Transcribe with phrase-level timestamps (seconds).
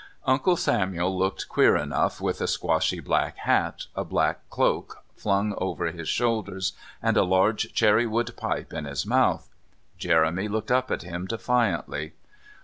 [0.25, 5.91] Uncle Samuel looked queer enough with a squashy black hat, a black cloak flung over
[5.91, 9.47] his shoulders, and a large cherry wood pipe in his mouth.
[9.99, 12.13] Jeremy looked up at him defiantly.